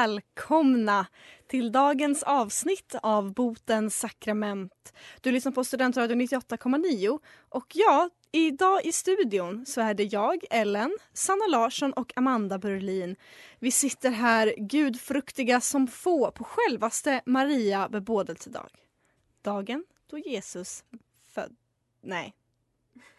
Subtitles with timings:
[0.00, 1.06] Välkomna
[1.46, 4.92] till dagens avsnitt av Botens sakrament.
[5.20, 10.96] Du lyssnar på Studentradion 98,9 och ja, idag i studion så är det jag, Ellen,
[11.12, 13.16] Sanna Larsson och Amanda Berlin.
[13.58, 18.68] Vi sitter här gudfruktiga som få på självaste Maria bebådelsedag.
[19.42, 20.84] Dagen då Jesus
[21.34, 21.56] född...
[22.02, 22.34] Nej,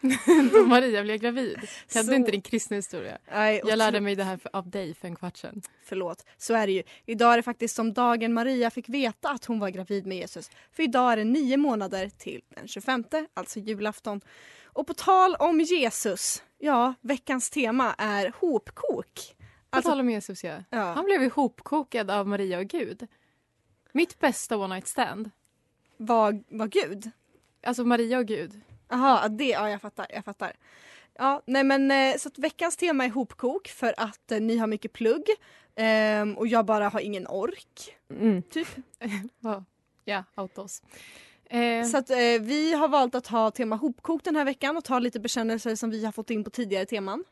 [0.54, 1.60] Då Maria blev gravid.
[1.94, 3.18] Kan Så- du inte din kristna historia?
[3.32, 5.62] Nej, Jag lärde mig det här för- av dig för en kvart sedan.
[5.84, 6.84] Förlåt, så är det ju.
[7.06, 10.52] Idag är det faktiskt som dagen Maria fick veta att hon var gravid med Jesus.
[10.72, 14.22] För idag är det nio månader till den 25, alltså julafton.
[14.66, 19.14] Och på tal om Jesus, ja, veckans tema är hopkok.
[19.70, 20.64] På Alltså, tal om Jesus, ja.
[20.70, 23.08] ja, Han blev ihopkokad av Maria och Gud.
[23.94, 25.32] Mitt bästa one night stand.
[25.98, 27.12] var, var Gud.
[27.64, 28.62] Alltså Maria och Gud.
[28.92, 30.54] Jaha, det, ja jag fattar, jag fattar.
[31.18, 34.68] Ja, nej men eh, så att veckans tema är hopkok för att eh, ni har
[34.68, 35.24] mycket plugg
[35.76, 37.96] ehm, och jag bara har ingen ork.
[38.10, 38.42] Mm.
[38.44, 38.68] Typ.
[40.06, 40.82] Ja, out oss.
[41.46, 44.84] Eh, Så att eh, vi har valt att ha tema hopkok den här veckan och
[44.84, 47.24] ta lite bekännelser som vi har fått in på tidigare teman.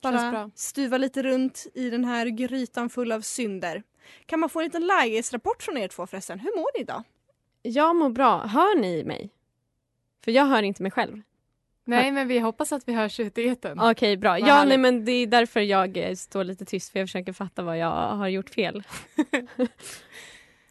[0.00, 3.82] Bara stuva lite runt i den här grytan full av synder.
[4.26, 6.38] Kan man få en liten lägesrapport från er två förresten?
[6.38, 7.02] Hur mår ni idag?
[7.62, 8.46] Jag mår bra.
[8.46, 9.30] Hör ni mig?
[10.24, 11.22] För jag hör inte mig själv.
[11.84, 13.80] nej, men vi hoppas att vi hörs ute i etern.
[13.80, 14.30] Okej, bra.
[14.30, 14.68] Vad Ja, härligt.
[14.68, 17.78] nej, men det är därför jag eh, står lite tyst för jag försöker fatta vad
[17.78, 18.82] jag har gjort fel.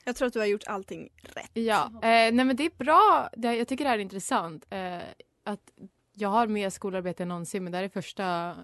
[0.05, 1.49] Jag tror att du har gjort allting rätt.
[1.53, 3.29] Ja, eh, nej men det är bra.
[3.37, 4.65] Det, jag tycker det här är intressant.
[4.69, 4.97] Eh,
[5.43, 5.71] att
[6.13, 8.55] jag har mer skolarbete än någonsin men det här är första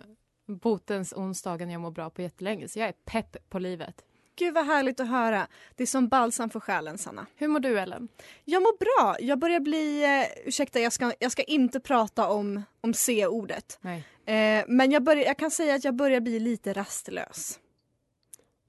[0.48, 4.04] botens onsdagen jag mår bra på jättelänge så jag är pepp på livet.
[4.40, 5.48] Gud vad härligt att höra.
[5.76, 7.26] Det är som balsam för själen Sanna.
[7.36, 8.08] Hur mår du Ellen?
[8.46, 9.18] Jag mår bra.
[9.20, 13.80] Jag börjar bli, eh, ursäkta jag ska, jag ska inte prata om, om C-ordet.
[13.82, 14.04] Nej.
[14.26, 17.60] Eh, men jag, börjar, jag kan säga att jag börjar bli lite rastlös.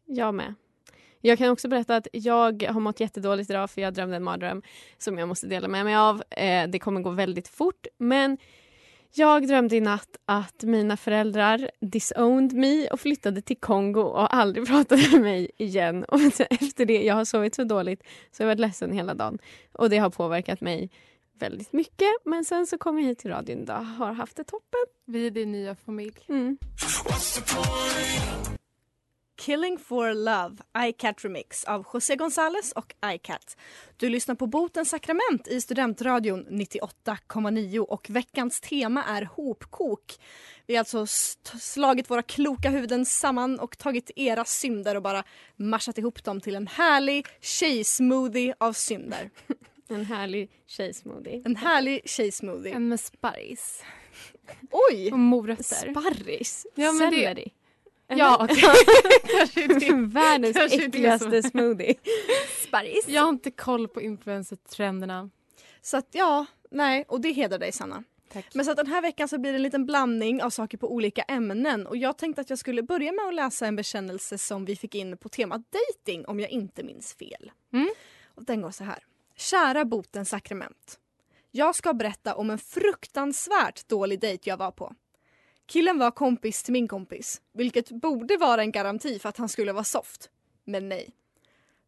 [0.06, 0.54] Jag med.
[1.20, 4.62] Jag kan också berätta att jag har mått jättedåligt idag för jag drömde en mardröm
[4.98, 6.22] som jag måste dela med mig av.
[6.30, 8.38] Eh, det kommer gå väldigt fort men
[9.12, 14.66] jag drömde i natt att mina föräldrar disowned me och flyttade till Kongo och aldrig
[14.68, 16.04] pratade med mig igen.
[16.04, 19.38] Och efter det, jag har sovit så dåligt så jag har varit ledsen hela dagen.
[19.72, 20.90] Och det har påverkat mig
[21.40, 22.08] väldigt mycket.
[22.24, 24.80] Men sen så kom jag hit till radion idag och har haft det toppen.
[25.06, 26.14] Vi är din nya familj.
[26.28, 26.58] Mm.
[29.40, 30.56] Killing for Love,
[30.88, 33.56] iCat Remix av José González och iCat.
[33.96, 40.18] Du lyssnar på Botens sakrament i Studentradion 98,9 och veckans tema är hopkok.
[40.66, 41.06] Vi har alltså
[41.60, 45.24] slagit våra kloka huvuden samman och tagit era synder och bara
[45.56, 49.30] marsat ihop dem till en härlig tjejsmoothie av synder.
[49.88, 51.42] En härlig tjejsmoothie.
[51.44, 52.74] En härlig tjejsmoothie.
[52.74, 53.82] En med sparris
[54.70, 55.12] Oj!
[55.12, 55.92] och morötter.
[55.92, 56.66] Sparris?
[56.74, 57.52] Ja, men det- Selleri?
[58.16, 58.48] Ja.
[60.06, 61.94] Världens Kanske äckligaste som- smoothie.
[62.68, 63.08] Sparris?
[63.08, 65.30] Jag har inte koll på influencer-trenderna.
[65.82, 68.04] Så att ja, nej, och det hedrar dig Sanna.
[68.32, 68.54] Tack.
[68.54, 70.92] Men så att den här veckan så blir det en liten blandning av saker på
[70.92, 74.64] olika ämnen och jag tänkte att jag skulle börja med att läsa en bekännelse som
[74.64, 77.50] vi fick in på temat dating om jag inte minns fel.
[77.72, 77.88] Mm.
[78.34, 78.98] Och den går så här.
[79.36, 80.98] Kära botens sakrament.
[81.50, 84.94] Jag ska berätta om en fruktansvärt dålig dejt jag var på.
[85.70, 89.72] Killen var kompis till min kompis, vilket borde vara en garanti för att han skulle
[89.72, 90.30] vara soft.
[90.64, 91.10] Men nej.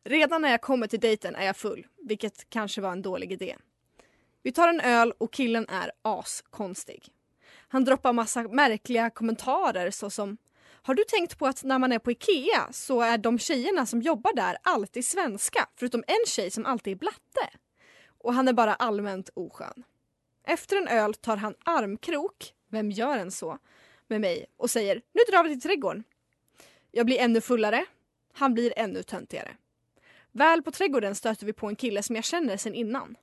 [0.04, 3.56] Redan när jag kommer till dejten är jag full, vilket kanske var en dålig idé.
[4.42, 7.08] Vi tar en öl och killen är askonstig.
[7.68, 12.10] Han droppar massa märkliga kommentarer såsom Har du tänkt på att när man är på
[12.10, 16.92] Ikea så är de tjejerna som jobbar där alltid svenska förutom en tjej som alltid
[16.92, 17.58] är blatte?
[18.18, 19.84] Och han är bara allmänt oskön.
[20.46, 23.58] Efter en öl tar han armkrok, vem gör en så,
[24.06, 26.04] med mig och säger nu drar vi till trädgården.
[26.90, 27.84] Jag blir ännu fullare,
[28.32, 29.56] han blir ännu töntigare.
[30.32, 33.16] Väl på trädgården stöter vi på en kille som jag känner sedan innan.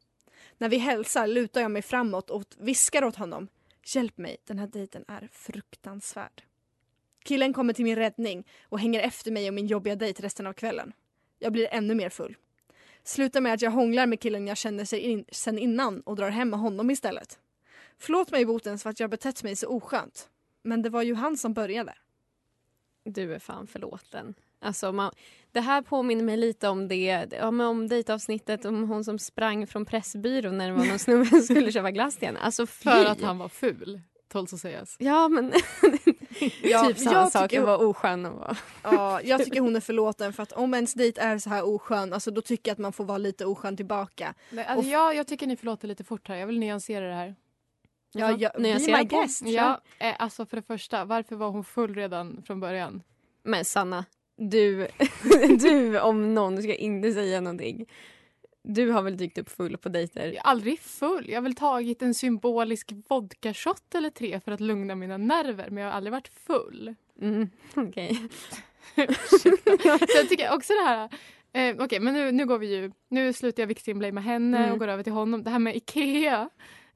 [0.57, 3.47] När vi hälsar lutar jag mig framåt och viskar åt honom.
[3.83, 6.43] Hjälp mig, den här dejten är fruktansvärd.
[7.23, 10.53] Killen kommer till min räddning och hänger efter mig och min jobbiga dejt resten av
[10.53, 10.93] kvällen.
[11.39, 12.37] Jag blir ännu mer full.
[13.03, 16.49] Slutar med att jag hånglar med killen jag känner in, sen innan och drar hem
[16.49, 17.39] med honom istället.
[17.99, 20.29] Förlåt mig Botens för att jag betett mig så oskönt.
[20.63, 21.93] Men det var ju han som började.
[23.03, 24.33] Du är fan förlåten.
[24.61, 25.11] Alltså, man,
[25.51, 29.85] det här påminner mig lite om det, men om dejtavsnittet om hon som sprang från
[29.85, 32.39] Pressbyrån när det var någon snubbe som skulle köpa glass till henne.
[32.39, 32.83] Alltså fy.
[32.89, 34.95] För att han var ful, tåls att sägas.
[34.99, 35.53] Ja men
[36.63, 38.57] Ja, typ samma jag sak, tycker- vara oskön och vara...
[38.83, 42.13] Ja, jag tycker hon är förlåten för att om ens dejt är så här oskön,
[42.13, 44.33] alltså då tycker jag att man får vara lite oskön tillbaka.
[44.49, 46.35] Nej, Alltså, jag, jag tycker ni förlåter lite fort här.
[46.35, 47.35] Jag vill nyansera det här.
[48.11, 49.17] Ja, jag, be nyansera my på.
[49.19, 49.41] guest.
[49.45, 53.03] Ja, eh, alltså för det första, varför var hon full redan från början?
[53.43, 54.05] Men Sanna,
[54.37, 54.87] du,
[55.59, 57.85] du om någon ska inte säga någonting.
[58.63, 60.25] Du har väl dykt upp full på dejter?
[60.25, 61.29] Jag är aldrig full.
[61.29, 65.83] Jag har väl tagit en symbolisk vodkashot eller tre för att lugna mina nerver, men
[65.83, 66.95] jag har aldrig varit full.
[67.21, 68.27] Mm, Okej.
[69.41, 69.49] Så
[70.15, 71.09] jag tycker också det här...
[71.53, 72.91] Eh, Okej, men nu, nu går vi ju...
[73.07, 74.71] Nu slutar jag victimblamea henne Mm.
[74.71, 75.43] och går över till honom.
[75.43, 76.49] Det här med Ikea.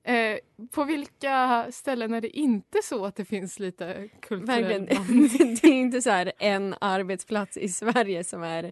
[0.06, 0.38] Eh,
[0.72, 5.28] på vilka ställen är det inte så att det finns lite kulturell Verkligen.
[5.62, 8.72] Det är inte så här en arbetsplats i Sverige som är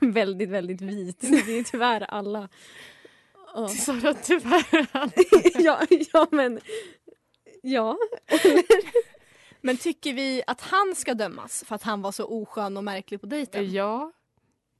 [0.00, 1.20] väldigt, väldigt vit.
[1.20, 2.48] Det är tyvärr alla.
[3.54, 3.68] Ja.
[3.68, 4.86] Sara, tyvärr.
[5.62, 5.80] ja,
[6.12, 6.60] ja, men...
[7.62, 7.98] Ja.
[9.60, 13.20] Men tycker vi att han ska dömas för att han var så oskön och märklig
[13.20, 13.72] på dejten?
[13.72, 14.12] Ja.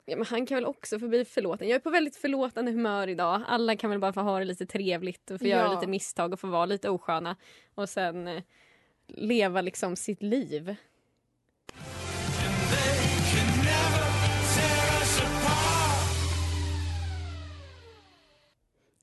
[0.04, 1.68] Ja, men han kan väl också få bli förlåten.
[1.68, 3.42] Jag är på väldigt förlåtande humör idag.
[3.46, 5.74] Alla kan väl bara få ha det lite trevligt och få göra Ja.
[5.74, 7.36] lite misstag och få vara lite osköna.
[7.74, 8.42] Och sen eh,
[9.06, 10.76] leva liksom sitt liv.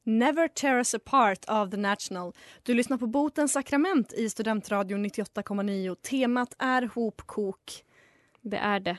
[0.03, 2.33] Never tear us apart av The National.
[2.63, 5.95] Du lyssnar på Botens sakrament i Studentradion 98,9.
[5.95, 7.83] Temat är hopkok.
[8.41, 8.97] Det är det.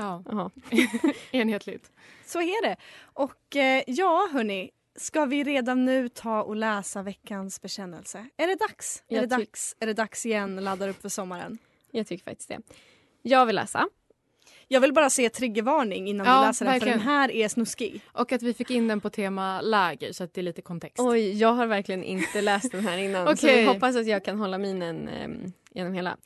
[0.00, 0.50] Ja,
[1.30, 1.90] enhetligt.
[2.26, 2.76] Så är det.
[3.02, 4.70] Och eh, ja, hörni.
[4.96, 8.26] Ska vi redan nu ta och läsa veckans bekännelse?
[8.36, 9.02] Är det dags?
[9.08, 9.76] Är det dags?
[9.80, 10.56] Är det dags igen?
[10.56, 11.58] Laddar upp för sommaren.
[11.90, 12.60] Jag tycker faktiskt det.
[13.22, 13.88] Jag vill läsa.
[14.68, 16.98] Jag vill bara se triggervarning innan Ja, du läser den för verkligen.
[16.98, 18.00] den här är snuskig.
[18.12, 20.98] Och att vi fick in den på tema läger så att det är lite kontext.
[21.00, 23.26] Oj, jag har verkligen inte läst den här innan.
[23.26, 23.60] Så Okej.
[23.60, 26.16] vi hoppas att jag kan hålla minen um, genom hela.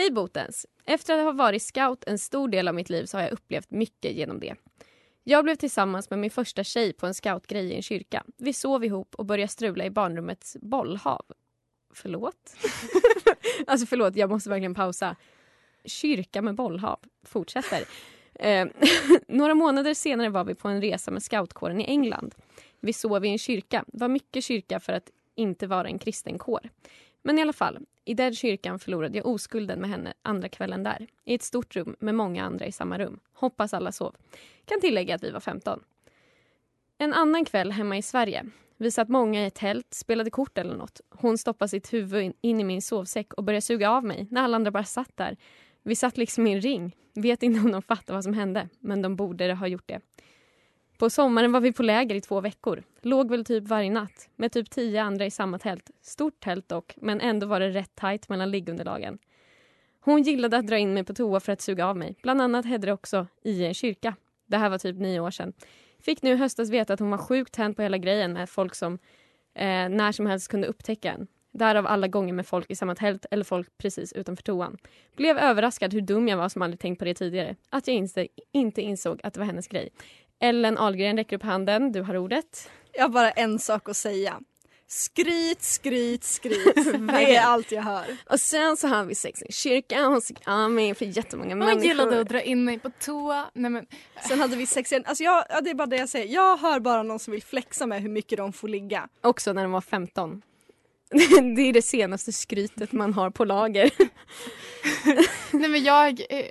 [0.00, 0.66] Hej Botens!
[0.84, 3.70] Efter att ha varit scout en stor del av mitt liv så har jag upplevt
[3.70, 4.54] mycket genom det.
[5.24, 8.24] Jag blev tillsammans med min första tjej på en scoutgrej i en kyrka.
[8.36, 11.24] Vi sov ihop och började strula i barnrummets bollhav.
[11.94, 12.56] Förlåt?
[13.66, 15.16] alltså förlåt, jag måste verkligen pausa.
[15.84, 16.98] Kyrka med bollhav.
[17.22, 17.84] Fortsätter.
[18.34, 18.66] Eh,
[19.28, 22.34] några månader senare var vi på en resa med scoutkåren i England.
[22.80, 23.84] Vi sov i en kyrka.
[23.86, 26.70] Det var mycket kyrka för att inte vara en kristen kår.
[27.22, 31.06] Men i alla fall, i den kyrkan förlorade jag oskulden med henne andra kvällen där.
[31.24, 33.20] I ett stort rum med många andra i samma rum.
[33.32, 34.16] Hoppas alla sov.
[34.64, 35.80] Kan tillägga att vi var 15.
[36.98, 38.46] En annan kväll hemma i Sverige.
[38.76, 41.00] Vi satt många i ett tält, spelade kort eller något.
[41.10, 44.42] Hon stoppade sitt huvud in, in i min sovsäck och började suga av mig när
[44.42, 45.36] alla andra bara satt där.
[45.82, 46.96] Vi satt liksom i en ring.
[47.14, 50.00] Vet inte om de fattade vad som hände, men de borde ha gjort det.
[51.00, 52.82] På sommaren var vi på läger i två veckor.
[53.02, 55.90] Låg väl typ varje natt med typ tio andra i samma tält.
[56.02, 59.18] Stort tält dock, men ändå var det rätt tajt mellan liggunderlagen.
[60.00, 62.16] Hon gillade att dra in mig på toa för att suga av mig.
[62.22, 64.14] Bland annat hände det också i en kyrka.
[64.46, 65.52] Det här var typ nio år sedan.
[66.00, 68.74] Fick nu i höstas veta att hon var sjukt tänd på hela grejen med folk
[68.74, 68.94] som
[69.54, 71.26] eh, när som helst kunde upptäcka en.
[71.52, 74.78] Därav alla gånger med folk i samma tält eller folk precis utanför toan.
[75.16, 77.56] Blev överraskad hur dum jag var som aldrig tänkt på det tidigare.
[77.70, 79.88] Att jag inte, inte insåg att det var hennes grej.
[80.40, 81.92] Ellen Ahlgren räcker upp handen.
[81.92, 82.70] Du har ordet.
[82.92, 84.40] Jag har bara en sak att säga.
[84.86, 86.74] Skryt, skryt, skryt.
[87.08, 88.16] Det är allt jag hör.
[88.30, 90.04] Och sen så har vi sex i kyrkan.
[90.12, 91.86] Hon såg av mig för jättemånga Man människor.
[91.88, 93.50] gillade att dra in mig på toa.
[93.54, 93.86] Nej, men,
[94.28, 95.04] Sen hade vi sex igen.
[95.06, 96.34] Alltså jag, ja, det är bara det jag säger.
[96.34, 99.08] Jag hör bara någon som vill flexa med hur mycket de får ligga.
[99.20, 100.42] Också när de var 15.
[101.56, 103.90] det är det senaste skrytet man har på lager.
[105.56, 106.44] nej, men jag, eh,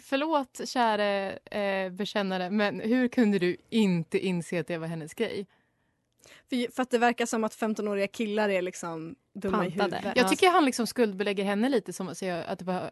[0.00, 5.46] förlåt käre eh, bekännare, men hur kunde du inte inse att det var hennes grej?
[6.48, 9.96] För, för att det verkar som att 15-åriga killar är liksom dumma i Pantade.
[9.96, 10.16] huvudet.
[10.16, 12.90] Jag tycker han liksom skuldbelägger henne lite som att säga att det var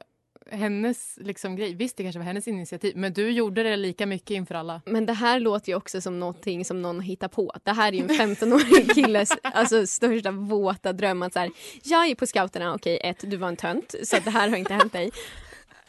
[0.50, 1.75] hennes liksom grej.
[1.75, 4.82] Visst, det kanske var hennes initiativ, men du gjorde det lika mycket inför alla.
[4.87, 7.52] Men det här låter ju också som någonting som någon hittar på.
[7.62, 11.22] Det här är ju en 15-årig killes alltså, största våta dröm.
[11.22, 11.50] Att så här,
[11.82, 14.75] jag är på scouterna, okej ett, du var en tönt så det här har inte
[14.75, 15.10] hänt dig.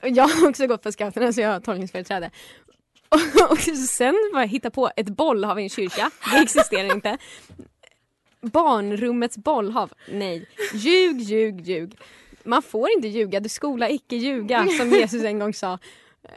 [0.04, 2.32] Jag har också gått på scouterna så jag har tolkningsföreträde.
[3.10, 6.12] Och, och sen bara hitta på ett bollhav i en kyrka.
[6.32, 7.18] Det existerar inte.
[8.42, 9.94] Barnrummets bollhav.
[10.12, 10.46] Nej.
[10.74, 11.98] Ljug, ljug, ljug.
[12.44, 13.40] Man får inte ljuga.
[13.40, 15.80] Du skola icke ljuga som Jesus en gång sa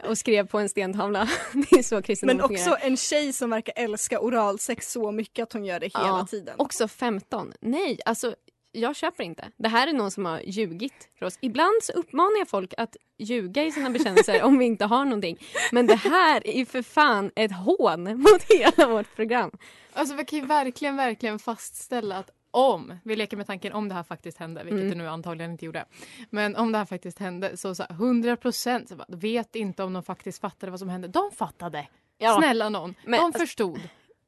[0.07, 1.29] och skrev på en stentavla.
[1.53, 2.71] Det är så kristendom Men fungerar.
[2.73, 6.27] också en tjej som verkar älska oralsex så mycket att hon gör det hela Ja,
[6.29, 6.55] tiden.
[6.57, 7.53] Också 15.
[7.59, 8.35] Nej, alltså
[8.75, 9.51] jag köper inte.
[9.57, 11.37] Det här är någon som har ljugit för oss.
[11.41, 15.37] Ibland så uppmanar jag folk att ljuga i sina bekännelser om vi inte har någonting.
[15.71, 19.51] Men det här är ju för fan ett hån mot hela vårt program.
[19.93, 23.95] Alltså vi kan ju verkligen, verkligen fastställa att om, vi leker med tanken om det
[23.95, 24.89] här faktiskt hände, vilket Mm.
[24.89, 25.85] det nu antagligen inte gjorde.
[26.29, 30.03] Men om det här faktiskt hände så, så här, 100 procent vet inte om de
[30.03, 31.07] faktiskt fattade vad som hände.
[31.07, 31.87] De fattade!
[32.17, 33.39] Ja, Snälla någon, Men, de alltså-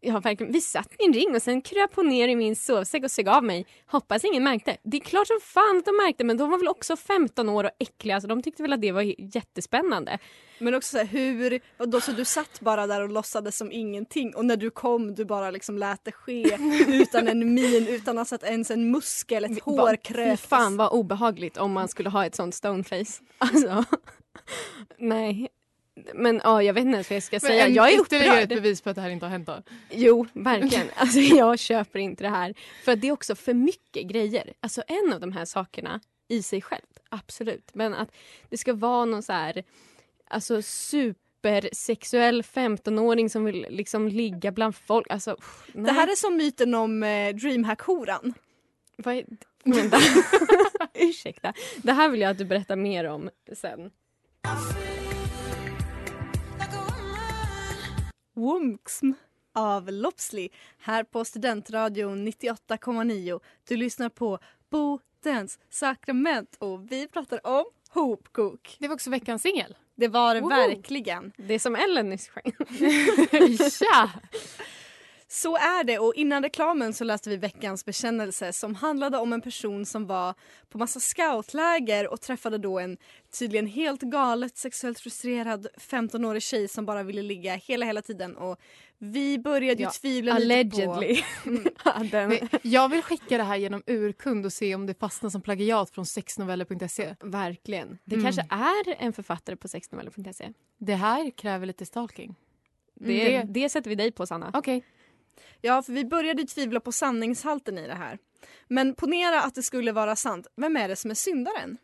[0.08, 0.16] förstod.
[0.16, 0.54] ja, verkligen.
[0.54, 3.30] Vi satt i en ring och sen kröp hon ner i min sovsäck och sög
[3.30, 3.66] av mig.
[3.86, 4.78] Hoppas ingen märkte.
[4.84, 7.64] Det är klart som fan att de märkte men de var väl också 15 år
[7.64, 10.20] och äckliga så de tyckte väl att det var jättespännande.
[10.60, 14.36] Men också så här, hur, vadå, så du satt bara där och låtsades som ingenting
[14.36, 18.44] och när du kom du bara liksom lät det ske utan en min, utan att
[18.44, 20.42] ens en muskel, ett hår kröps.
[20.42, 23.22] fan vad obehagligt om man skulle ha ett sånt stoneface.
[23.38, 23.84] Alltså,
[24.98, 25.48] nej.
[26.14, 27.66] Men ja, jag vet inte ens vad jag ska säga.
[27.68, 28.62] en Jag är ytterligare ett upprörd.
[28.62, 29.62] bevis på att det här inte har hänt då.
[29.92, 30.88] Jo, verkligen.
[30.96, 32.54] Alltså, jag köper inte det här.
[32.86, 34.54] För att det är också för mycket grejer.
[34.60, 37.70] Alltså en av de här sakerna i sig självt, absolut.
[37.74, 38.12] Men att
[38.50, 39.64] det ska vara någon så här,
[40.28, 45.08] alltså supersexuell 15-åring som vill liksom ligga bland folk.
[45.10, 45.68] Alltså, pff.
[45.74, 48.34] Det här är som myten om eh, Dreamhack-horan.
[48.96, 49.26] Vad är...
[49.64, 49.98] Men det...
[50.94, 51.54] Ursäkta.
[51.78, 53.92] Det här vill jag att du berättar mer om sen.
[58.38, 59.12] Womxm
[59.54, 63.40] av Lopsley här på Studentradion 98,9.
[63.68, 64.40] Du lyssnar på
[64.70, 68.78] Botens sakrament och vi pratar om hopkok.
[68.80, 69.78] Det var också veckans singel.
[69.96, 70.50] Det var det Woho!
[70.50, 71.32] verkligen.
[71.38, 72.54] Det är som Ellen nyss sjöng.
[73.80, 74.10] ja!
[75.42, 79.42] Så är det och innan reklamen så läste vi veckans bekännelse som handlade om en
[79.42, 80.34] person som var
[80.70, 82.98] på massa scoutläger och träffade då en
[83.40, 88.58] tydligen helt galet sexuellt frustrerad 15-årig tjej som bara ville ligga hela hela tiden och
[88.98, 90.94] vi började ju Ja, tvivla lite på...
[90.94, 91.24] Allegedly.
[92.12, 95.42] Den- Men Jag vill skicka det här genom urkund och se om det fastnar som
[95.42, 97.16] plagiat från sexnoveller.se.
[97.20, 97.98] Verkligen.
[98.06, 98.26] Det Mm.
[98.26, 100.54] kanske är en författare på sexnoveller.se.
[100.78, 102.36] Det här kräver lite stalking.
[102.96, 103.54] Det, Mm.
[103.54, 104.52] det sätter vi dig på, Sanna.
[104.54, 104.84] Okej.
[105.62, 108.18] Ja, för vi började tvivla på sanningshalten i det här.
[108.68, 110.48] Men ponera att det skulle vara sant.
[110.56, 111.78] Vem är det som är syndaren?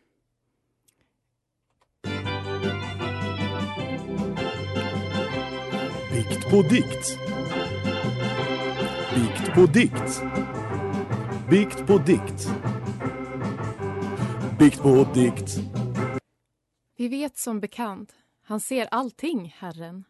[6.12, 7.18] Bikt på dikt.
[9.14, 10.22] Bikt på dikt.
[11.50, 12.48] Bikt på dikt.
[14.58, 15.50] Bikt på dikt.
[16.96, 20.04] Vi vet som bekant, han ser allting, Herren.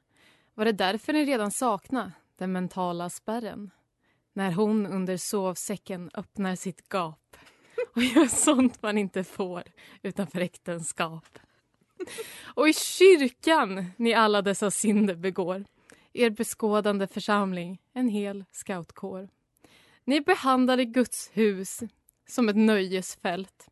[0.54, 3.70] Var det därför ni redan sakna den mentala spärren?
[4.32, 7.36] När hon under sovsäcken öppnar sitt gap
[7.94, 9.62] och gör sånt man inte får
[10.02, 11.38] utanför äktenskap.
[12.44, 15.64] Och i kyrkan ni alla dessa synder begår
[16.12, 19.28] er beskådande församling en hel scoutkår.
[20.04, 21.80] Ni behandlade Guds hus
[22.28, 23.68] som ett nöjesfält.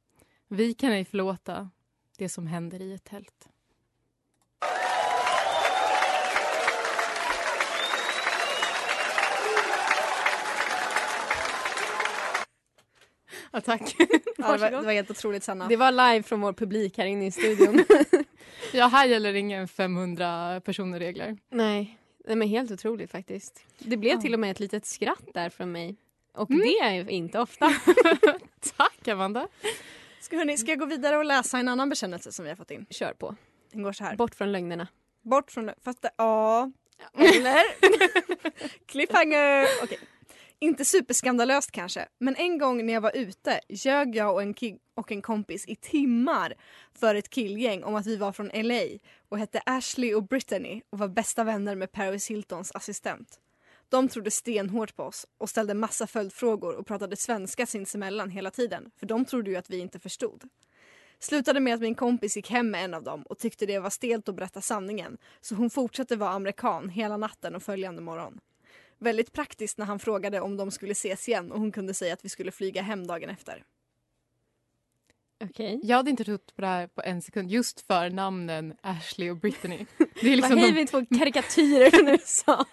[0.48, 1.70] Vi kan ej förlåta
[2.18, 3.48] det som händer i ett tält.
[13.52, 13.96] Ja, tack.
[14.38, 15.68] Ja, det, var, det var helt otroligt Sanna.
[15.68, 17.84] Det var live från vår publik här inne i studion.
[18.72, 21.38] Ja, här gäller ingen 500 personer-regler.
[21.50, 23.64] Nej, Nej, men helt otroligt faktiskt.
[23.78, 24.20] Det blev Ja.
[24.20, 25.96] till och med ett litet skratt där från mig.
[26.34, 26.62] Och Mm.
[26.62, 27.72] det är ju inte ofta.
[28.76, 29.48] Tack, Amanda.
[30.20, 32.70] Ska, hörni, ska jag gå vidare och läsa en annan bekännelse som vi har fått
[32.70, 32.86] in?
[32.90, 33.36] Kör på.
[33.72, 34.16] Den går så här.
[34.16, 34.88] Bort från lögnerna.
[35.22, 35.74] Bort från det.
[35.84, 36.70] Fast det, ja.
[37.18, 37.62] Eller?
[38.86, 39.66] Cliffhanger!
[39.82, 39.98] Okej.
[40.62, 44.54] Inte superskandalöst kanske, men en gång när jag var ute ljög jag och en,
[44.94, 46.54] och en kompis i timmar
[46.94, 48.82] för ett killgäng om att vi var från LA
[49.28, 53.40] och hette Ashley och Brittany och var bästa vänner med Paris Hiltons assistent.
[53.88, 58.90] De trodde stenhårt på oss och ställde massa följdfrågor och pratade svenska sinsemellan hela tiden
[58.96, 60.42] för de trodde ju att vi inte förstod.
[61.18, 63.90] Slutade med att min kompis gick hem med en av dem och tyckte det var
[63.90, 65.18] stelt att berätta sanningen.
[65.40, 68.40] Så hon fortsatte vara amerikan hela natten och följande morgon.
[69.02, 72.24] Väldigt praktiskt när han frågade om de skulle ses igen och hon kunde säga att
[72.24, 73.64] vi skulle flyga hem dagen efter.
[75.44, 75.80] Okej.
[75.82, 79.36] Jag hade inte trott på det här på en sekund just för namnen Ashley och
[79.36, 79.86] Brittany.
[80.20, 82.66] Det är liksom Vad de, vi två karikatyrer från USA.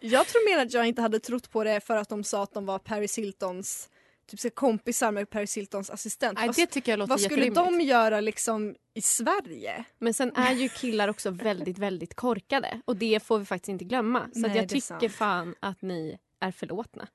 [0.00, 2.54] Jag tror mer att jag inte hade trott på det för att de sa att
[2.54, 3.88] de var Paris Hiltons
[4.30, 6.38] typ så kompisar med Paris Hiltons assistent.
[6.38, 9.84] nej, Vad- det tycker jag låter Vad skulle de göra liksom i Sverige?
[9.98, 12.80] Men sen är ju killar också väldigt, väldigt korkade.
[12.84, 14.22] Och det får vi faktiskt inte glömma.
[14.32, 15.12] Så Nej, att jag tycker sant.
[15.12, 17.06] fan att ni är förlåtna.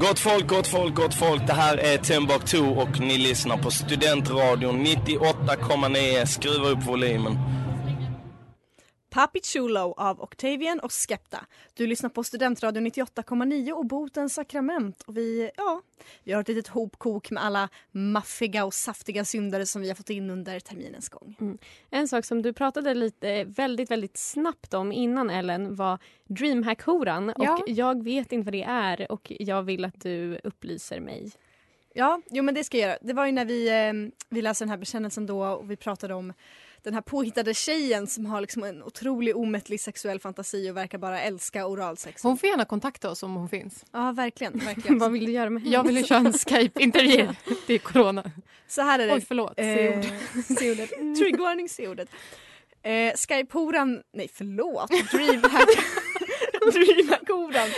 [0.00, 1.46] Gott folk, gott folk, gott folk.
[1.46, 6.26] Det här är Timbuktu och ni lyssnar på Studentradion 98,9.
[6.26, 7.32] Skruva upp volymen.
[9.14, 11.46] Papi Chulo av Octavian och Skepta.
[11.74, 15.02] Du lyssnar på Studentradion 98,9 och Botens sakrament.
[15.06, 15.82] Och vi, ja,
[16.24, 20.10] vi har ett litet hopkok med alla maffiga och saftiga syndare som vi har fått
[20.10, 21.58] in under terminens gång.
[21.90, 27.32] En sak som du pratade lite väldigt, väldigt snabbt om innan Ellen var Dreamhack-horan.
[27.36, 27.58] Ja.
[27.58, 31.32] Och jag vet inte vad det är och jag vill att du upplyser mig.
[31.94, 32.98] Ja, jo men det ska jag göra.
[33.02, 36.14] Det var ju när vi, eh, vi läste den här bekännelsen då och vi pratade
[36.14, 36.32] om
[36.84, 41.20] den här påhittade tjejen som har liksom en otrolig omättlig sexuell fantasi och verkar bara
[41.20, 42.22] älska oralsex.
[42.22, 43.84] Hon får gärna kontakta oss om hon finns.
[43.92, 44.58] Ja, verkligen.
[44.64, 44.98] verkligen.
[44.98, 45.74] vad vill du göra med henne?
[45.74, 47.28] Jag vill ju köra en Skype-intervju.
[47.66, 48.30] Det är corona.
[48.68, 49.14] Så här är det.
[49.14, 49.54] Oj, förlåt.
[49.56, 50.04] Eh, C-ord.
[50.58, 51.70] C-ordet.
[51.70, 52.08] C-ordet.
[52.82, 55.68] Eh, Skype-horan, nej förlåt, Dreamhack.
[56.72, 57.68] Dreamhack-horan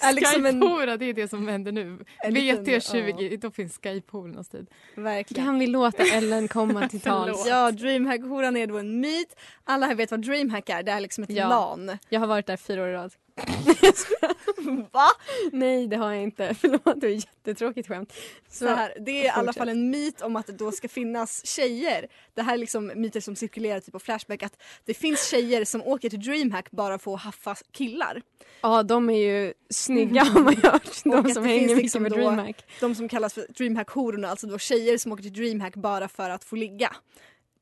[0.00, 1.98] är liksom en, Skype-hora, det är det som händer nu.
[2.24, 4.66] En liten- VT20, då finns Skype-horornas tid.
[4.94, 5.44] verkligen.
[5.44, 7.46] Kan vi låta Ellen komma till tals?
[7.46, 9.36] Ja, Dreamhack-horan är då en myt.
[9.64, 11.48] Alla här vet vad Dreamhack är, det är liksom ett Ja.
[11.48, 11.98] LAN.
[12.08, 13.12] Jag har varit där fyra år i rad.
[14.92, 15.06] Va?
[15.52, 16.54] Nej, det har jag inte.
[16.60, 18.12] Förlåt, det var ett jättetråkigt skämt.
[18.48, 21.46] Så här, det är i alla fall en myt om att det då ska finnas
[21.46, 22.06] tjejer.
[22.34, 25.82] Det här är liksom myter som cirkulerar typ på Flashback att det finns tjejer som
[25.82, 28.22] åker till Dreamhack bara för att haffa killar.
[28.60, 31.04] Ja, de är ju snygga har man hört.
[31.04, 32.64] De som hänger finns mycket liksom med då- DreamHack.
[32.80, 36.44] De som kallas för Dreamhack-hororna, alltså då tjejer som åker till Dreamhack bara för att
[36.44, 36.96] få ligga.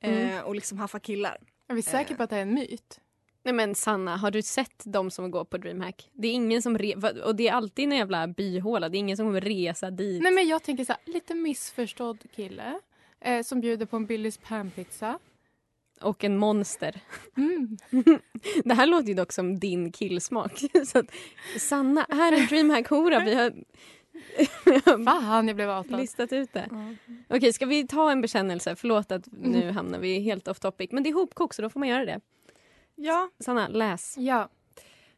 [0.03, 0.37] Mm.
[0.37, 1.39] Eh, och liksom haffa killar.
[1.69, 3.01] Är vi säkra på att det är en myt?
[3.43, 6.11] Nej men Sanna, har du sett de som går på DreamHack?
[6.13, 8.89] Det är ingen som re- och det är alltid en jävla byhåla.
[8.89, 10.23] Det är ingen som kommer resa dit.
[10.23, 12.81] Nej men jag tänker så här, lite missförstådd kille.
[13.21, 15.19] Eh, som bjuder på en Billys panpizza.
[16.01, 17.01] Och en monster.
[17.37, 17.77] Mm.
[18.65, 20.61] Det här låter ju dock som din killsmak.
[20.87, 21.07] Så att,
[21.59, 23.25] Sanna, här är DreamHack-hora.
[23.25, 23.53] Vi har,
[25.05, 26.01] Fan, jag blev outad.
[26.01, 26.69] listat ut det.
[27.29, 28.77] Okej, ska vi ta en bekännelse?
[28.77, 30.91] Förlåt att nu hamnar vi helt off topic.
[30.93, 32.21] Men det är hopkok så då får man göra det.
[33.03, 34.17] Ja, Sanna, läs.
[34.19, 34.49] Ja.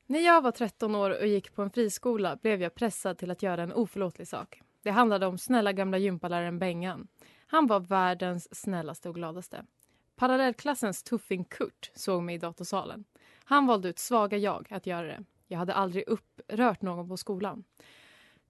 [0.06, 3.42] När jag var 13 år och gick på en friskola blev jag pressad till att
[3.42, 4.60] göra en oförlåtlig sak.
[4.82, 7.08] Det handlade om snälla gamla gympaläraren Bengan.
[7.46, 9.64] Han var världens snällaste och gladaste.
[10.16, 13.04] Parallellklassens tuffing Kurt såg mig i datorsalen.
[13.44, 15.24] Han valde ut svaga jag att göra det.
[15.46, 17.64] Jag hade aldrig upprört någon på skolan.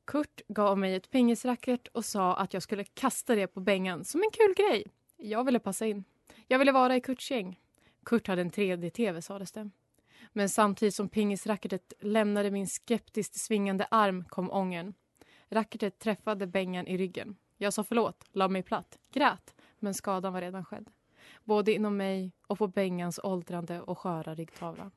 [0.04, 4.22] Kurt gav mig ett pingisracket och sa att jag skulle kasta det på Bengan som
[4.22, 4.86] en kul grej.
[5.16, 6.04] Jag ville passa in.
[6.46, 7.61] Jag ville vara i Kurts gäng.
[8.04, 9.70] Kurt hade en 3D-tv sades det.
[10.32, 14.94] Men samtidigt som pingisracketet lämnade min skeptiskt svingande arm kom ången.
[15.48, 17.36] Racketet träffade Bengan i ryggen.
[17.56, 20.90] Jag sa förlåt, la mig platt, grät, men skadan var redan skedd.
[21.44, 24.90] Både inom mig och på Bengans åldrande och sköra ryggtavla.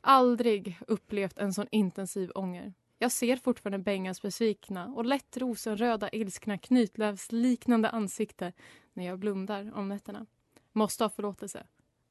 [0.00, 2.74] Aldrig upplevt en sån intensiv ånger.
[2.98, 8.52] Jag ser fortfarande Bengans besvikna och lätt rosenröda ilskna knytlövsliknande ansikte
[8.92, 10.26] när jag blundar om nätterna.
[10.72, 11.66] Måste ha förlåtelse.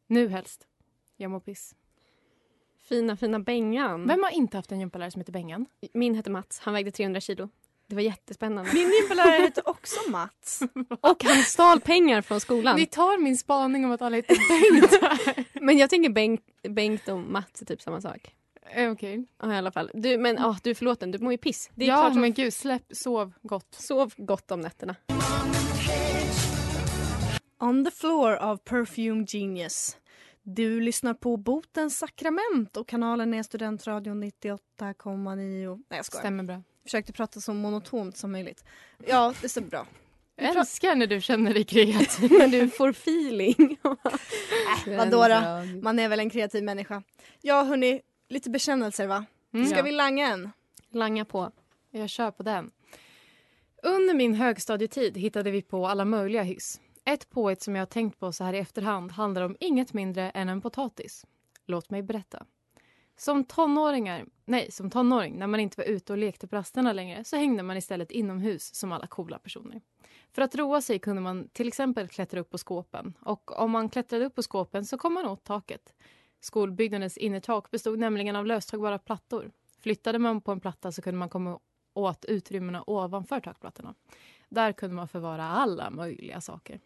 [0.08, 0.68] Nu helst.
[1.18, 1.76] Jag mår piss.
[2.90, 4.08] Fina, fina Bengan.
[4.08, 5.66] Vem har inte haft en gympalärare som heter Bengan?
[5.94, 6.60] Min hette Mats.
[6.60, 7.50] Han vägde 300 kilo.
[7.88, 8.72] Det var jättespännande.
[8.74, 10.62] min gympalärare heter också Mats.
[11.02, 12.76] Och han stal pengar från skolan.
[12.76, 15.48] Ni tar min spaning om att alla heter Bengt.
[15.54, 18.36] Men jag tänker Bengt, Bengt och Mats är typ samma sak.
[18.72, 19.26] Eh, Okej.
[19.42, 19.92] Ja, i alla fall.
[19.94, 21.70] Du, men ah, du är förlåten, du mår ju piss.
[21.76, 23.76] Det är Ja, som men gud, släpp, sov gott.
[23.80, 24.96] Sov gott om nätterna.
[27.60, 29.98] On the floor av Perfume Genius.
[30.44, 35.84] Du lyssnar på Botens sakrament och kanalen är Studentradion 98,9.
[35.90, 36.22] Nej jag skojar.
[36.22, 36.64] Stämmer bra.
[36.84, 38.64] Försökte prata så monotont som möjligt.
[39.08, 39.88] Ja, det stämmer bra.
[40.36, 42.32] Jag älskar när du känner dig kreativ.
[42.40, 43.78] Men du får feeling.
[44.88, 45.42] Äh, vadå då?
[45.82, 47.04] Man är väl en kreativ människa.
[47.42, 49.26] Ja hörni, lite bekännelser va?
[49.54, 49.68] Mm.
[49.68, 50.52] Ska vi langa en?
[50.92, 51.52] Langa på.
[51.92, 52.72] Jag kör på den.
[53.84, 56.80] Under min högstadietid hittade vi på alla möjliga hyss.
[57.08, 60.30] Ett påhitt som jag har tänkt på så här i efterhand handlar om inget mindre
[60.30, 61.26] än en potatis.
[61.66, 62.46] Låt mig berätta.
[63.18, 67.24] Som tonåringar, nej som tonåring när man inte var ute och lekte på rasterna längre
[67.24, 69.82] så hängde man istället inomhus som alla coola personer.
[70.32, 73.90] För att roa sig kunde man till exempel klättra upp på skåpen och om man
[73.90, 75.94] klättrade upp på skåpen så kom man åt taket.
[76.40, 79.52] Skolbyggnadens innertak bestod nämligen av löstagbara plattor.
[79.80, 81.60] Flyttade man på en platta så kunde man komma
[81.94, 83.96] åt utrymmena ovanför takplattorna.
[84.50, 86.80] Där kunde man förvara alla möjliga saker.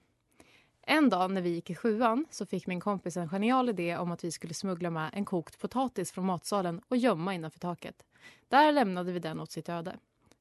[0.92, 4.12] En dag när vi gick i sjuan så fick min kompis en genial idé om
[4.12, 8.06] att vi skulle smuggla med en kokt potatis från matsalen och gömma innanför taket.
[8.48, 9.96] Där lämnade vi den åt sitt öde.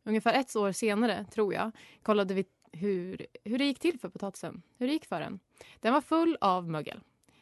[0.04, 1.70] Ungefär ett år senare, tror jag,
[2.02, 4.62] kollade vi hur, hur det gick till för potatisen.
[4.78, 5.40] Hur det gick för den.
[5.80, 7.00] Den var full av mögel.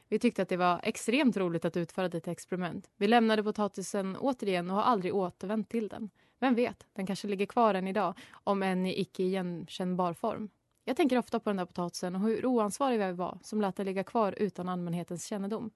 [0.08, 2.90] Vi tyckte att det var extremt roligt att utföra detta experiment.
[2.96, 6.10] Vi lämnade potatisen återigen och har aldrig återvänt till den.
[6.38, 10.48] Vem vet, den kanske ligger kvar än idag, om än i icke igenkännbar form.
[10.88, 13.86] Jag tänker ofta på den där potatisen och hur oansvarig vi var som lät den
[13.86, 15.70] ligga kvar utan allmänhetens kännedom.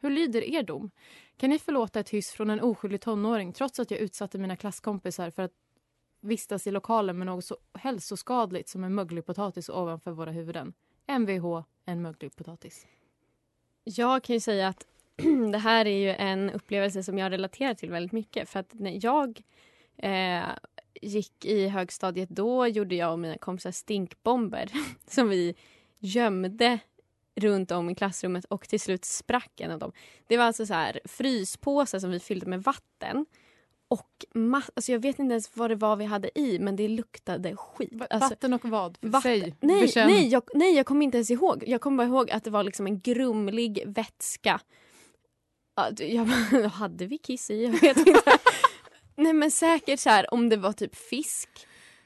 [0.00, 0.90] Hur lyder er dom?
[1.36, 5.30] Kan ni förlåta ett hyss från en oskyldig tonåring trots att jag utsatte mina klasskompisar
[5.30, 5.52] för att
[6.20, 10.72] vistas i lokalen med något så hälsoskadligt som en möglig potatis ovanför våra huvuden?
[11.06, 12.86] Mvh, en möglig potatis.
[13.84, 14.86] Jag kan ju säga att
[15.52, 18.48] det här är ju en upplevelse som jag relaterar till väldigt mycket.
[18.48, 19.42] För att när jag
[19.96, 20.48] eh,
[21.02, 24.70] gick i högstadiet då gjorde jag och mina kompisar stinkbomber
[25.06, 25.54] som vi
[25.98, 26.78] gömde
[27.36, 29.92] runt om i klassrummet och till slut sprack en av dem.
[30.26, 33.26] Det var alltså så här fryspåsar som vi fyllde med vatten.
[33.88, 36.88] Och ma- alltså jag vet inte ens vad det var vi hade i men det
[36.88, 37.92] luktade skit.
[38.10, 38.98] Alltså, Vatten och vad?
[39.00, 39.54] vatten- Säg.
[39.60, 40.08] Nej, Bekänn.
[40.10, 41.64] nej, jag, nej, jag kommer inte ens ihåg.
[41.66, 44.60] Jag kommer bara ihåg att det var liksom en grumlig vätska.
[45.98, 47.64] Jag bara, hade vi kiss i?
[47.64, 48.20] Jag vet inte.
[49.16, 51.48] Nej men säkert så här om det var typ fisk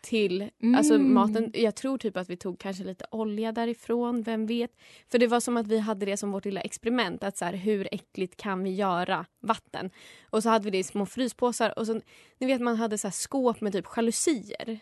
[0.01, 1.15] till alltså Mm.
[1.15, 1.51] maten.
[1.55, 4.71] Jag tror typ att vi tog kanske lite olja därifrån, vem vet.
[5.11, 7.25] För det var som att vi hade det som vårt lilla experiment.
[7.25, 9.91] Att så här, hur äckligt kan vi göra vatten?
[10.31, 11.79] Och så hade vi det i små fryspåsar.
[11.79, 12.01] Och så,
[12.39, 14.79] ni vet man hade så här skåp med typ jalusier.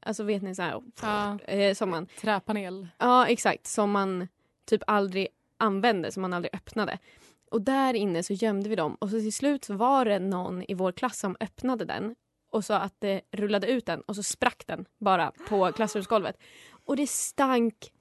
[0.00, 2.88] Alltså vet ni så här, Ja, eh, som man träpanel.
[2.98, 3.66] Ja, exakt.
[3.66, 4.28] Som man
[4.66, 6.98] typ aldrig använde, som man aldrig öppnade.
[7.54, 10.74] Och där inne så gömde vi dem och så till slut var det någon i
[10.74, 12.14] vår klass som öppnade den
[12.50, 16.36] och sa att det rullade ut den och så sprack den bara på klassrumsgolvet.
[16.84, 17.92] Och det stank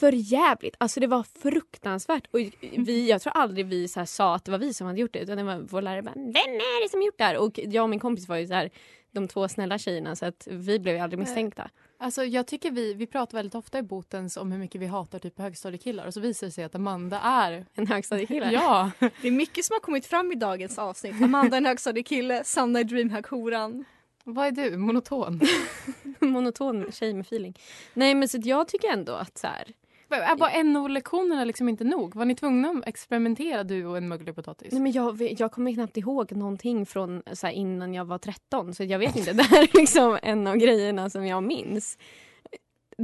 [0.00, 0.76] för jävligt.
[0.78, 2.26] Alltså det var fruktansvärt.
[2.30, 5.12] Och vi, jag tror aldrig vi så sa att det var vi som hade gjort
[5.12, 7.58] det utan det var vår lärare bara “Vem är det som gjort det här?” Och
[7.58, 8.70] jag och min kompis var ju så här
[9.10, 11.70] de två snälla tjejerna så att vi blev aldrig misstänkta.
[12.02, 15.18] Alltså, jag tycker vi, vi pratar väldigt ofta i Botens om hur mycket vi hatar
[15.18, 17.66] typ högstadiekillar och så visar det sig att Amanda är...
[17.74, 18.50] En högstadiekille.
[18.52, 21.22] Ja, Det är mycket som har kommit fram i dagens avsnitt.
[21.22, 23.84] Amanda är en högstadiekille, Sanna är dreamhack-horan.
[24.24, 24.76] vad är du?
[24.76, 25.40] Monoton?
[26.20, 27.58] monoton tjej med feeling.
[27.94, 29.64] Nej men så jag tycker ändå att så här,
[30.12, 32.14] Äh, äh, var NO-lektionerna liksom inte nog?
[32.16, 34.72] Var ni tvungna att experimentera du och en möglig potatis?
[34.72, 38.74] nej men jag, jag kommer knappt ihåg någonting från så här, innan jag var 13
[38.74, 39.32] så jag vet inte.
[39.42, 41.98] Det här är liksom en av grejerna som jag minns.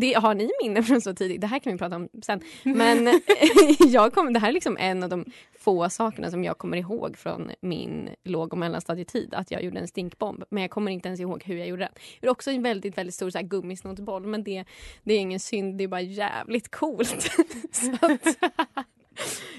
[0.00, 1.40] Det, har ni minnen från så tidigt?
[1.40, 2.40] Det här kan vi prata om sen.
[2.62, 3.20] Men
[3.78, 5.24] jag kom, det här är liksom en av de
[5.58, 9.34] få sakerna som jag kommer ihåg från min låg och mellanstadietid.
[9.34, 10.44] Att jag gjorde en stinkbomb.
[10.50, 11.92] Men jag kommer inte ens ihåg hur jag gjorde den.
[11.94, 14.26] Jag gjorde också en väldigt, väldigt stor så här, gummisnoddboll.
[14.26, 14.64] Men det,
[15.02, 17.30] det är ingen synd, det är bara jävligt coolt.
[17.72, 18.36] så att,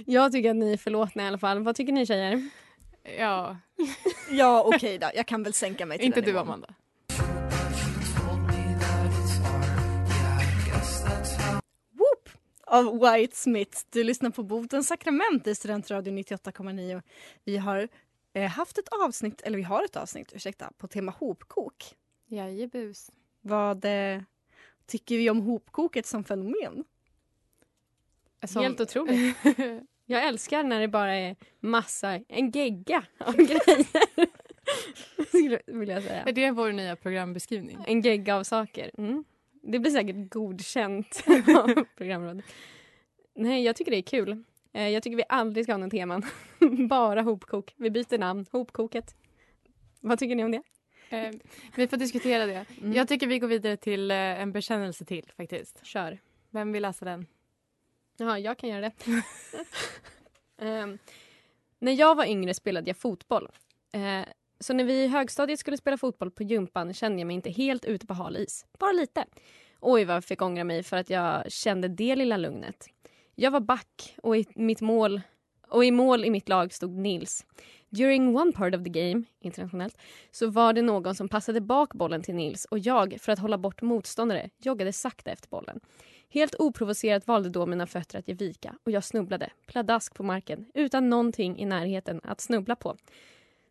[0.05, 1.63] jag tycker att ni är förlåtna i alla fall.
[1.63, 2.49] Vad tycker ni tjejer?
[3.17, 3.57] Ja,
[4.31, 6.47] Ja okej då, jag kan väl sänka mig till inte den du nivån.
[6.47, 6.73] Amanda.
[12.71, 13.77] Av White Smith.
[13.89, 17.01] Du lyssnar på Botens sakrament i Studentradio 98,9.
[17.43, 17.87] Vi har
[18.33, 21.95] eh, haft ett avsnitt, eller vi har ett avsnitt, ursäkta, på tema hopkok.
[22.27, 23.11] Jajebus.
[23.41, 24.21] Vad eh,
[24.87, 26.83] tycker vi om hopkoket som fenomen?
[28.47, 29.35] Som- Helt otroligt.
[30.05, 33.85] Jag älskar när det bara är massa, en gegga av grejer.
[35.27, 36.25] Skulle vilja Är säga.
[36.31, 37.77] det vår nya programbeskrivning?
[37.87, 38.91] En gegga av saker.
[38.97, 39.23] Mm.
[39.71, 41.23] Det blir säkert godkänt
[41.57, 42.45] av programrådet.
[43.35, 44.43] Nej, jag tycker det är kul.
[44.73, 46.25] Eh, Jag tycker vi aldrig ska ha någon teman.
[46.89, 47.73] Bara hopkok.
[47.77, 48.45] Vi byter namn.
[48.51, 49.15] Hopkoket.
[49.99, 50.61] Vad tycker ni om det?
[51.09, 51.31] Eh,
[51.75, 52.65] vi får diskutera det.
[52.81, 52.93] Mm.
[52.93, 55.85] Jag tycker vi går vidare till eh, en bekännelse till faktiskt.
[55.85, 56.19] Kör.
[56.49, 57.25] Vem vill läsa den?
[58.17, 58.91] Ja, jag kan göra det.
[60.61, 60.97] Ehm,
[61.79, 63.49] när jag var yngre spelade jag fotboll.
[63.91, 64.21] Eh,
[64.59, 67.85] så när vi i högstadiet skulle spela fotboll på gympan kände jag mig inte helt
[67.85, 68.65] ute på hal is.
[68.79, 69.25] Bara lite.
[69.79, 72.87] Oj, vad jag fick ångra mig för att jag kände det lilla lugnet.
[73.35, 75.21] Jag var back och i mitt mål
[75.69, 77.45] och i mål i mitt lag stod Nils.
[77.89, 79.97] During one part of the game, internationellt,
[80.31, 83.57] så var det någon som passade bak bollen till Nils och jag, för att hålla
[83.57, 85.79] bort motståndare, joggade sakta efter bollen.
[86.29, 90.65] Helt oprovocerat valde då mina fötter att ge vika och jag snubblade pladask på marken
[90.73, 92.97] utan någonting i närheten att snubbla på.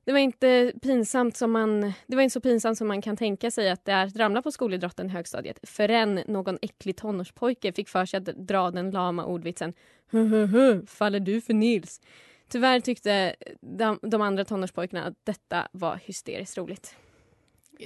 [0.09, 3.51] Det var inte pinsamt som man, det var inte så pinsamt som man kan tänka
[3.51, 7.88] sig att det är att ramla på skolidrotten i högstadiet förrän någon äcklig tonårspojke fick
[7.88, 9.75] för sig att dra den lama ordvitsen
[10.11, 12.01] hu, faller du för Nils?
[12.49, 16.97] Tyvärr tyckte de, de andra tonårspojkarna att detta var hysteriskt roligt.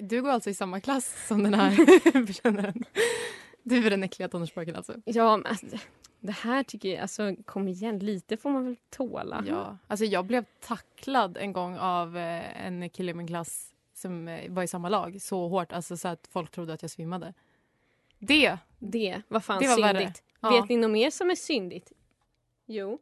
[0.01, 2.85] Du går alltså i samma klass som den här personen?
[3.63, 4.95] Du är den äckliga tonårspojken alltså?
[5.05, 5.67] Ja, men alltså,
[6.25, 9.45] det här tycker jag, alltså kom igen, lite får man väl tåla.
[9.49, 14.29] Ja, alltså jag blev tacklad en gång av eh, en kille i min klass som
[14.29, 17.35] eh, var i samma lag så hårt alltså så att folk trodde att jag svimmade.
[18.19, 18.59] Det!
[18.79, 19.99] Det, vad fan Det var värre.
[19.99, 20.23] syndigt.
[20.41, 20.51] Ja.
[20.51, 21.93] Vet ni något mer som är syndigt?
[22.67, 22.99] Jo.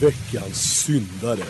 [0.00, 1.42] Veckans syndare.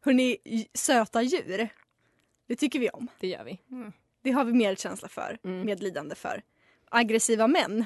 [0.00, 0.36] Hörni,
[0.74, 1.68] söta djur.
[2.46, 3.08] Det tycker vi om.
[3.20, 3.58] Det gör vi.
[4.22, 5.66] Det har vi medkänsla för, Mm.
[5.66, 6.42] medlidande för.
[6.90, 7.84] Aggressiva män,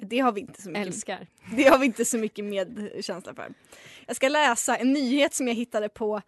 [0.00, 0.86] det har vi inte så mycket.
[0.86, 1.26] Älskar.
[1.56, 3.54] Det har vi inte så mycket medkänsla för.
[4.06, 6.20] Jag ska läsa en nyhet som jag hittade på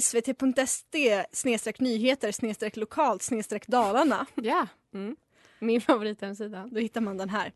[0.00, 4.26] svt.se snedstreck nyheter snedstreck lokalt snedstreck Dalarna.
[4.34, 4.66] Ja.
[4.94, 5.16] Mm.
[5.58, 6.68] Min favorithemsida.
[6.70, 7.52] Då hittar man den här.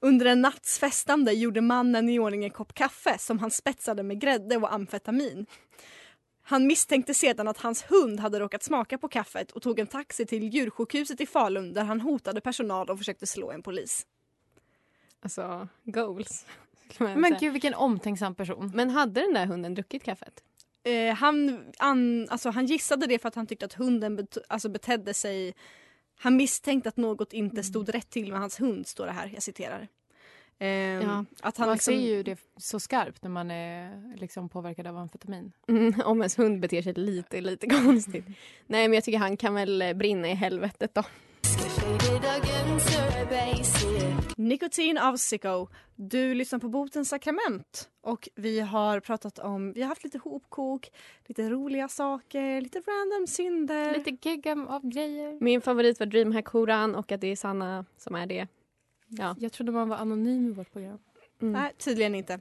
[0.00, 4.20] Under en natts festande gjorde mannen i ordning en kopp kaffe som han spetsade med
[4.20, 5.46] grädde och amfetamin.
[6.50, 10.26] Han misstänkte sedan att hans hund hade råkat smaka på kaffet och tog en taxi
[10.26, 14.06] till djursjukhuset i Falun där han hotade personal och försökte slå en polis.
[15.20, 16.46] Alltså, goals.
[16.98, 18.72] Men gud vilken omtänksam person.
[18.74, 20.42] Men hade den där hunden druckit kaffet?
[20.82, 24.68] Eh, han, an, alltså, han gissade det för att han tyckte att hunden bet, alltså,
[24.68, 25.54] betedde sig...
[26.18, 29.30] Han misstänkte att något inte stod rätt till med hans hund, står det här.
[29.34, 29.88] Jag citerar.
[30.60, 34.48] Eh, Ja, att han man liksom, ser ju det så skarpt när man är liksom
[34.48, 35.52] påverkad av amfetamin.
[35.68, 38.24] Mm, om ens hund beter sig lite, lite konstigt.
[38.66, 41.02] Nej, men jag tycker han kan väl eh, brinna i helvetet då.
[44.36, 45.66] Nikotin av Sicko.
[45.96, 50.90] Du lyssnar på Botens sakrament och vi har pratat om, vi har haft lite hopkok,
[51.26, 53.92] lite roliga saker, lite random synder.
[53.94, 55.38] Lite geggam av grejer.
[55.40, 58.46] Min favorit var Dreamhack-horan och att det är Sanna som är det.
[59.10, 59.36] Ja.
[59.38, 60.98] Jag trodde man var anonym i vårt program.
[61.42, 61.52] Mm.
[61.52, 62.40] Nej, tydligen inte.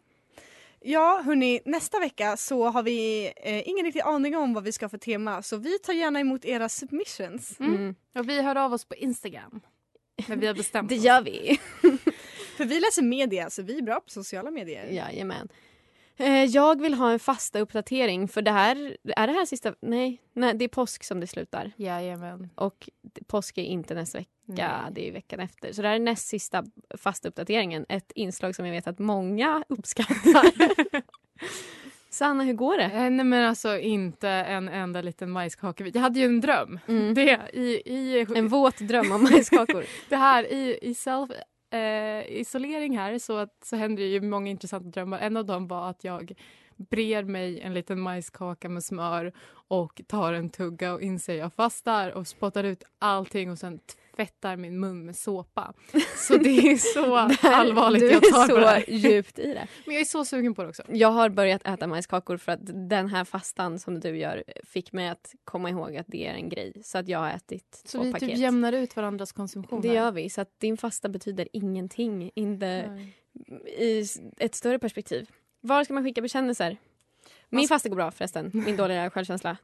[0.82, 4.86] Ja, hörni, nästa vecka så har vi eh, ingen riktig aning om vad vi ska
[4.86, 7.60] ha för tema så vi tar gärna emot era submissions.
[7.60, 7.96] Mm.
[8.16, 9.62] Och vi hör av oss på Instagram.
[10.28, 11.04] Men vi har bestämt Det oss.
[11.04, 11.60] gör vi.
[12.58, 14.86] För vi läser media så vi är bra på sociala medier.
[14.92, 15.48] Jajamän.
[16.20, 20.22] Eh, Jag vill ha en fasta uppdatering för det här, är det här sista, nej,
[20.34, 21.72] nej det är påsk som det slutar.
[21.76, 22.50] Jajamän.
[22.56, 22.90] Och
[23.28, 24.92] påsk är inte nästa vecka, Nej.
[24.92, 25.74] det är veckan efter.
[25.74, 26.64] Så det här är näst sista
[26.98, 27.86] fasta uppdateringen.
[27.90, 30.52] Ett inslag som jag vet att många uppskattar.
[32.12, 32.84] Sanna, hur går det?
[32.84, 35.96] Eh, Nej men alltså inte en enda liten majskakebit.
[35.96, 36.80] Jag hade ju en dröm.
[36.88, 37.14] Mm.
[37.14, 39.86] Det i, i En våt dröm om majskakor.
[40.10, 41.30] det här i, i self
[41.72, 45.20] eh, isolering här så, att, så händer det ju många intressanta drömmar.
[45.20, 46.34] En av dem var att jag
[46.78, 52.12] brer mig en liten majskaka med smör och tar en tugga och inser jag fastar
[52.12, 53.80] och spottar ut allting och sen
[54.20, 55.74] tvättar min mun med såpa.
[56.28, 57.16] Så det är så
[57.48, 58.84] allvarligt du jag tar är på det så här.
[58.88, 59.68] djupt i det.
[59.86, 60.84] Men jag är så sugen på det också.
[60.88, 65.10] Jag har börjat äta majskakor för att den här fastan som du gör fick mig
[65.10, 66.74] att komma ihåg att det är en grej.
[66.84, 68.30] Så att jag har ätit Så två vi paket.
[68.30, 69.82] typ jämnar ut varandras konsumtion.
[69.82, 69.96] det här.
[69.96, 70.30] gör vi.
[70.30, 73.00] Så att din fasta betyder ingenting inte
[73.78, 74.06] i
[74.38, 75.30] ett större perspektiv.
[75.62, 76.78] Var ska man skicka bekännelser?
[77.50, 78.52] Min fasta går bra förresten.
[78.54, 79.58] Min dåliga självkänsla.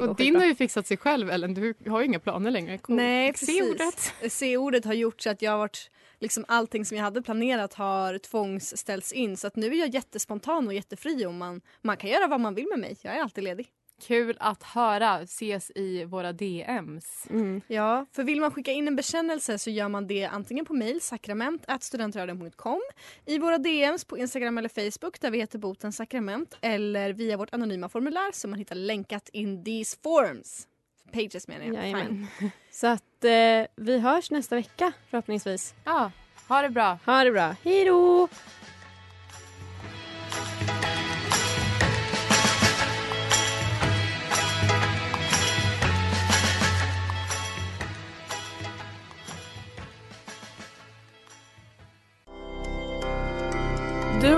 [0.00, 1.54] Och din har ju fixat sig själv Ellen.
[1.54, 2.78] Du har ju inga planer längre.
[2.78, 2.96] Cool.
[2.96, 3.62] Nej, Se precis.
[3.62, 4.14] ordet.
[4.32, 8.18] C-ordet har gjort så att jag har varit, liksom allting som jag hade planerat har
[8.18, 9.36] tvångsställts in.
[9.36, 12.54] Så att nu är jag jättespontan och jättefri och man, man kan göra vad man
[12.54, 12.96] vill med mig.
[13.02, 13.68] Jag är alltid ledig.
[14.06, 15.20] Kul att höra.
[15.20, 17.26] Ses i våra DMs.
[17.30, 17.60] Mm.
[17.66, 21.00] Ja, för vill man skicka in en bekännelse så gör man det antingen på mejl
[21.00, 22.80] sakrament.studentradion.com
[23.26, 27.54] i våra DMs på Instagram eller Facebook där vi heter Botens sakrament eller via vårt
[27.54, 30.66] anonyma formulär som man hittar länkat in these forms.
[31.12, 31.74] Pages menar jag.
[31.74, 32.26] Jajamän.
[32.70, 35.74] Så att eh, vi hörs nästa vecka förhoppningsvis.
[35.84, 36.10] Ja,
[36.48, 36.98] ha det bra.
[37.06, 37.56] Ha det bra.
[37.64, 38.28] Hej då!